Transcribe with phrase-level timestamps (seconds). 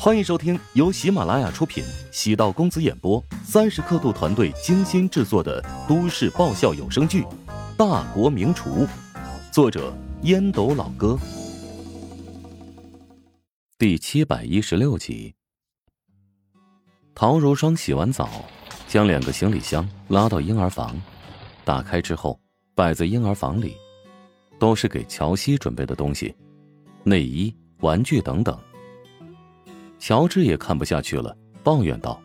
[0.00, 7.22] 欢迎收听由喜马拉雅出品、喜道公子演播、三十刻度团队精心制作的都市爆笑有声剧
[7.76, 8.86] 《大国名厨》，
[9.52, 9.92] 作者
[10.22, 11.18] 烟斗老哥，
[13.76, 15.34] 第七百一十六集。
[17.12, 18.44] 陶如霜洗完澡，
[18.86, 20.96] 将两个行李箱拉到婴儿房，
[21.64, 22.38] 打开之后
[22.76, 23.74] 摆在婴儿房里，
[24.60, 26.32] 都是给乔西准备的东西，
[27.02, 28.56] 内衣、玩具等等。
[30.08, 32.18] 乔治也看不下去了，抱怨道：“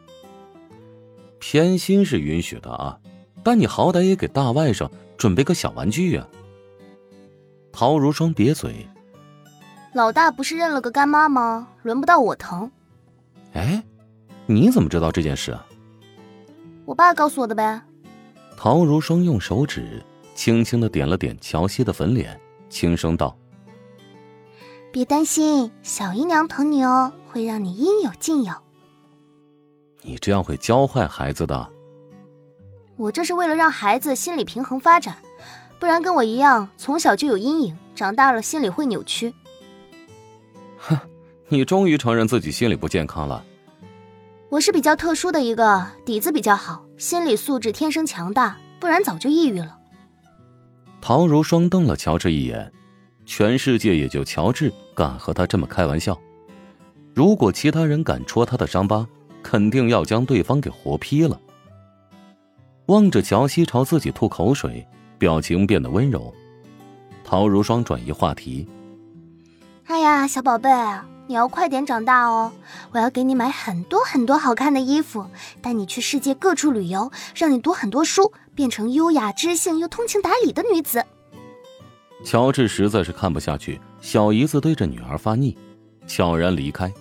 [1.38, 2.98] 偏心是允许的啊，
[3.44, 6.26] 但你好歹也给大外甥准备个小玩具啊。”
[7.74, 8.88] 陶如霜瘪嘴
[9.92, 11.68] ：“老大不是认了个干妈吗？
[11.82, 12.72] 轮不到我疼。”
[13.52, 13.84] 哎，
[14.46, 15.68] 你怎么知道这件事啊？
[16.86, 17.82] 我爸告诉我的呗。
[18.56, 20.02] 陶如霜用手指
[20.36, 22.40] 轻轻的点了点乔西的粉脸，
[22.70, 23.38] 轻声道。
[24.90, 28.54] 别担心，小姨娘疼你哦，会让你应有尽有。
[30.04, 31.68] 你这样会教坏孩子的。
[32.96, 35.18] 我这是为了让孩子心理平衡发展，
[35.80, 39.34] 不然跟我一样从小就有阴影，长大了心理会扭曲。
[40.78, 40.96] 哼，
[41.48, 43.44] 你终于承认自己心理不健康了。
[44.50, 49.80] 我是比较特殊的一个，底子比较好，心理素质天生强大，不然早就抑郁了。
[51.02, 52.72] 陶如霜瞪了乔治一眼。
[53.26, 56.20] 全世界也就乔治敢和他这么开玩笑，
[57.14, 59.08] 如果其他人敢戳他的伤疤，
[59.44, 61.40] 肯定要将对方给活劈了。
[62.88, 64.86] 望着乔西朝自己吐口水，
[65.18, 66.34] 表情变得温柔。
[67.24, 68.68] 陶如霜转移话题
[69.86, 70.70] ：“哎呀，小宝贝，
[71.28, 72.52] 你要快点长大哦！
[72.92, 75.26] 我要给你买很多很多好看的衣服，
[75.62, 81.06] 带你去世界各处旅游，让你读很多书，变成优雅知性又通情达理的女子。”
[82.26, 85.58] 乔治实在是看不下去，小姨子对着女儿发腻，
[86.08, 86.92] 悄然离开。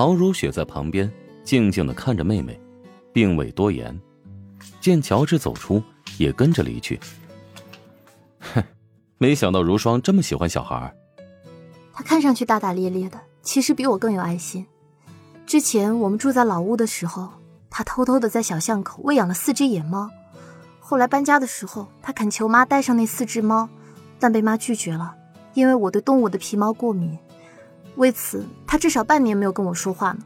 [0.00, 1.12] 陶如雪在旁边
[1.44, 2.58] 静静的看着妹妹，
[3.12, 3.94] 并未多言。
[4.80, 5.82] 见乔治走出，
[6.16, 6.98] 也跟着离去。
[8.38, 8.64] 哼，
[9.18, 10.96] 没想到如霜这么喜欢小孩。
[11.92, 14.66] 他看上去大大咧咧的，其实比我更有爱心。
[15.44, 17.28] 之前我们住在老屋的时候，
[17.68, 20.08] 他偷偷的在小巷口喂养了四只野猫。
[20.78, 23.68] 后来搬家的时候，他恳求妈带上那四只猫。
[24.18, 25.14] 但被妈拒绝了，
[25.52, 27.18] 因为我对动物的皮毛过敏。
[28.00, 30.20] 为此，他至少半年没有跟我说话呢。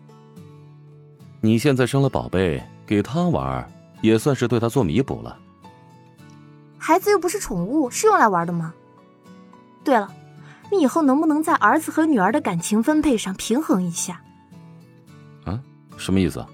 [1.40, 3.68] 你现在生了宝贝，给他玩，
[4.00, 5.36] 也算是对他做弥补了。
[6.78, 8.72] 孩子又不是宠物，是用来玩的吗？
[9.82, 10.08] 对了，
[10.70, 14.22] 你以后能不能在儿子和女儿的感情分配上平衡一下？
[15.44, 15.60] 啊，
[15.96, 16.46] 什么意思？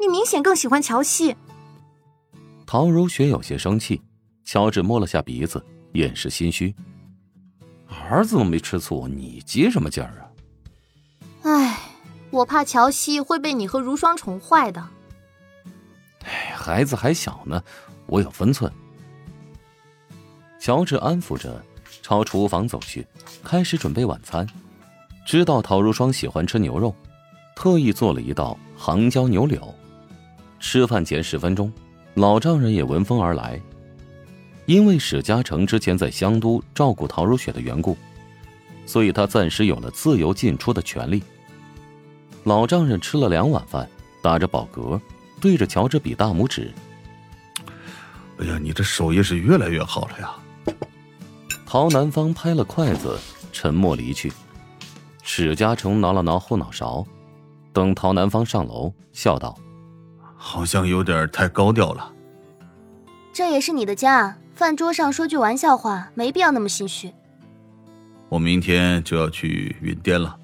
[0.00, 1.36] 你明显更喜欢乔西。
[2.66, 4.02] 陶如雪有些生气，
[4.44, 5.64] 乔治摸了下鼻子。
[5.92, 6.74] 掩饰心虚，
[8.10, 10.26] 儿子都没吃醋，你急什么劲儿啊？
[11.42, 11.78] 唉，
[12.30, 14.84] 我怕乔西会被你和如霜宠坏的。
[16.24, 17.62] 哎，孩子还小呢，
[18.06, 18.70] 我有分寸。
[20.58, 21.64] 乔治安抚着，
[22.02, 23.06] 朝厨房走去，
[23.44, 24.44] 开始准备晚餐。
[25.24, 26.92] 知道陶如霜喜欢吃牛肉，
[27.54, 29.72] 特意做了一道杭椒牛柳。
[30.58, 31.72] 吃饭前十分钟，
[32.14, 33.60] 老丈人也闻风而来。
[34.70, 37.98] 因为史嘉诚之前在香都照顾陶如雪的缘故，
[38.86, 41.24] 所以他暂时有了自由进出的权利。
[42.44, 43.90] 老丈人吃了两碗饭，
[44.22, 45.00] 打着饱嗝，
[45.40, 46.72] 对着乔治比大拇指
[48.38, 50.30] ：“哎呀，你这手艺是越来越好了呀！”
[51.66, 53.18] 陶南方拍了筷子，
[53.50, 54.32] 沉默离去。
[55.24, 57.04] 史嘉诚挠了挠后脑勺，
[57.72, 59.58] 等陶南方上楼，笑道
[60.38, 62.12] ：“好像有点太高调了。”
[63.34, 64.36] 这也是你的家。
[64.60, 67.10] 饭桌上说句玩笑话，没必要那么心虚。
[68.28, 70.38] 我明天就要去云巅了，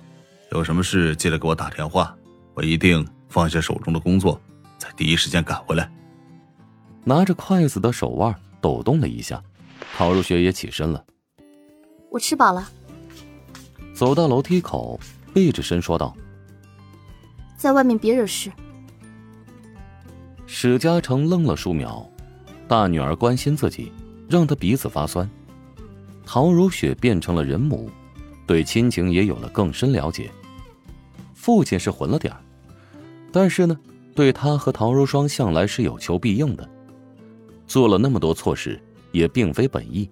[0.52, 2.16] 有什么事记得给我打电话，
[2.54, 4.40] 我一定放下手中的工作，
[4.78, 5.92] 在第一时间赶回来。
[7.04, 9.42] 拿着筷子的手腕抖动了一下，
[9.98, 11.04] 陶如雪也起身了。
[12.10, 12.66] 我吃饱了。
[13.92, 14.98] 走到楼梯口，
[15.34, 16.16] 背着身说道
[17.58, 18.50] ：“在外面别惹事。”
[20.48, 22.10] 史嘉诚愣了数秒，
[22.66, 23.92] 大女儿关心自己。
[24.28, 25.28] 让他鼻子发酸，
[26.24, 27.90] 陶如雪变成了人母，
[28.46, 30.30] 对亲情也有了更深了解。
[31.34, 32.40] 父亲是混了点儿，
[33.32, 33.78] 但是呢，
[34.14, 36.68] 对他和陶如霜向来是有求必应的，
[37.66, 38.82] 做了那么多错事
[39.12, 40.10] 也并非本意。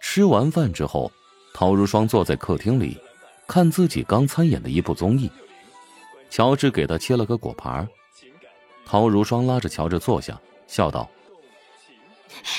[0.00, 1.12] 吃完饭之后，
[1.52, 2.96] 陶如霜坐在客厅里，
[3.46, 5.30] 看自己刚参演的一部综艺，
[6.30, 7.86] 乔治给他切了个果盘，
[8.86, 11.10] 陶如霜拉着乔治坐下，笑道。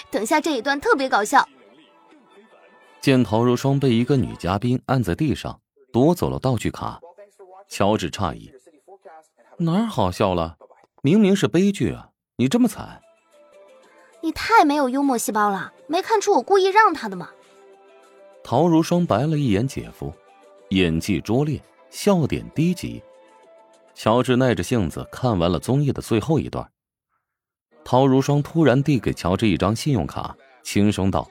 [0.10, 1.48] 等下这一段特别搞笑。
[3.02, 5.60] 见陶如霜被一个女嘉宾按在地上，
[5.92, 7.00] 夺走了道具卡。
[7.70, 8.52] 乔治诧异
[9.60, 10.58] ：“哪儿好笑了？
[11.02, 12.10] 明明是悲剧啊！
[12.38, 13.02] 你这么惨，
[14.22, 17.30] 你太没有幽默细胞了，没看出我故意让他的吗？”
[18.44, 20.14] 陶如霜白了一眼姐夫，
[20.70, 23.04] 演技拙劣，笑点低级。
[23.94, 26.70] 乔治耐着性子看完了综艺的最后一段。
[27.90, 31.26] 陶如霜突然递给乔治一张信用卡，轻声道：“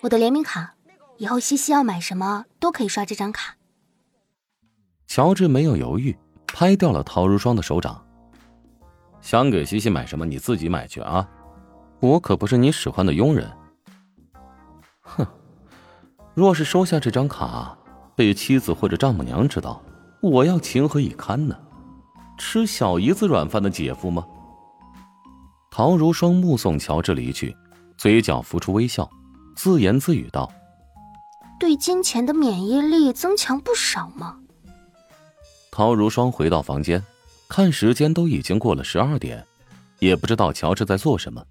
[0.00, 0.76] 我的联名卡，
[1.16, 3.56] 以后西西要买什么都可以刷这张卡。”
[5.08, 6.16] 乔治没有犹豫，
[6.46, 8.00] 拍掉了陶如霜的手掌。
[9.20, 11.28] 想给西西买什么，你自己买去啊！
[11.98, 13.50] 我可不是你使唤的佣人。
[15.00, 15.26] 哼，
[16.32, 17.76] 若是收下这张卡，
[18.14, 19.82] 被妻子或者丈母娘知道，
[20.22, 21.58] 我要情何以堪呢？
[22.38, 24.24] 吃小姨子软饭的姐夫吗？
[25.76, 27.56] 陶如霜目送乔治离去，
[27.98, 29.10] 嘴角浮出微笑，
[29.56, 30.48] 自言自语道
[31.58, 34.36] ：“对金钱的免疫力增强不少吗？”
[35.72, 37.04] 陶如霜回到房间，
[37.48, 39.44] 看时间都已经过了十二点，
[39.98, 41.42] 也不知道乔治在做什么。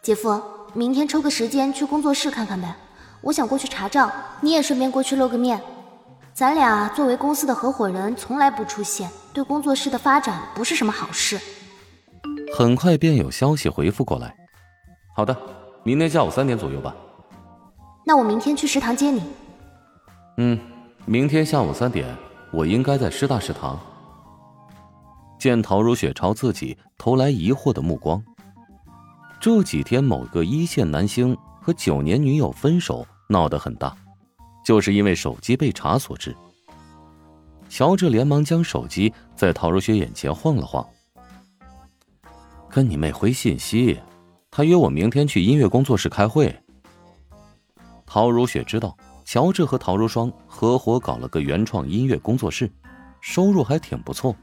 [0.00, 0.40] 姐夫，
[0.72, 2.72] 明天抽个时间去工作室看看呗，
[3.20, 5.60] 我想过去查账，你也顺便过去露个面。
[6.32, 11.40] 咱俩作为公司的合伙人，从来不出现，对工作室的发展不是什么好事。
[12.54, 14.36] 很快便有消息回复过来。
[15.16, 15.34] 好的，
[15.84, 16.94] 明天下午三点左右吧。
[18.04, 19.22] 那我明天去食堂接你。
[20.36, 20.58] 嗯，
[21.06, 22.14] 明天下午三点，
[22.52, 23.80] 我应该在师大食堂。
[25.38, 28.22] 见陶如雪朝自己投来疑惑的目光。
[29.40, 33.96] 这几天，某个一线男星和九年女友分手闹得很大，
[34.62, 36.36] 就是因为手机被查所致。
[37.68, 40.86] 乔治连忙将手机在陶如雪眼前晃了晃。
[42.72, 44.00] 跟你妹回信息，
[44.50, 46.58] 她约我明天去音乐工作室开会。
[48.06, 48.96] 陶如雪知道
[49.26, 52.72] 乔治和陶如霜合伙搞了个原创音乐工作室，
[53.20, 54.34] 收入还挺不错。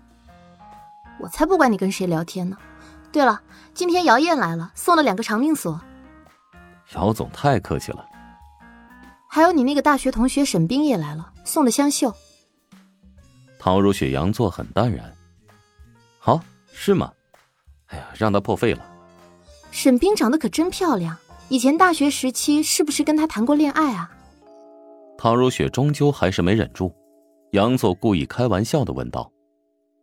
[1.20, 2.56] 我才不管你跟谁聊天呢。
[3.12, 3.42] 对了，
[3.74, 5.82] 今天姚燕来了，送了两个长命锁。
[6.94, 8.06] 姚总太客气了。
[9.28, 12.14] 还有你那个大学同学沈冰也来了，送了香秀。
[13.58, 15.12] 陶如雪佯作很淡然。
[16.20, 16.40] 好，
[16.72, 17.12] 是吗？
[17.90, 18.86] 哎呀，让他破费了。
[19.72, 21.16] 沈冰长得可真漂亮，
[21.48, 24.12] 以前大学时期是不是跟他谈过恋爱啊？
[25.18, 26.96] 唐如雪终究还是没忍住，
[27.52, 29.32] 杨作故意开玩笑的问道。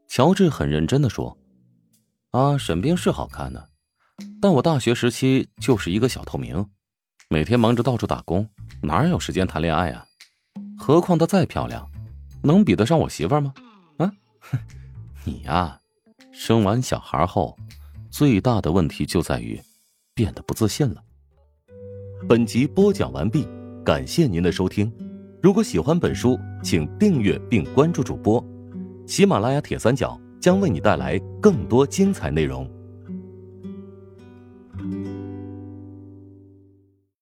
[0.08, 1.36] 乔治很认真的说
[2.30, 3.68] ：“啊，沈冰是好看的，
[4.40, 6.64] 但我大学时期就是一个小透明，
[7.28, 8.48] 每天忙着到处打工，
[8.82, 10.06] 哪有时间谈恋爱啊？
[10.78, 11.90] 何况她再漂亮，
[12.42, 13.54] 能比得上我媳妇吗？
[13.98, 14.12] 啊，
[15.24, 15.80] 你呀，
[16.30, 17.56] 生完小孩后。”
[18.18, 19.60] 最大的问题就在于
[20.14, 21.02] 变得不自信了。
[22.26, 23.46] 本集播讲完毕，
[23.84, 24.90] 感谢您的收听。
[25.42, 28.42] 如果喜欢本书，请订阅并关注主播。
[29.06, 32.66] 喜马拉雅铁三角将为你带来更多精彩内容。